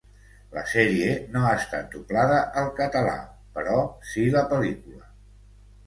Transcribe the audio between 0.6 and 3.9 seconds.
sèrie no ha estat doblada al català, però